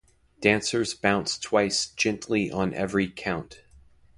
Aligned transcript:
Dancers 0.39 0.95
bounce 0.95 1.37
twice 1.37 1.85
gently 1.85 2.49
on 2.51 2.73
every 2.73 3.07
count. 3.07 3.61